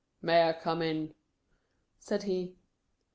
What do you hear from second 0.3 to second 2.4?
I come in?" said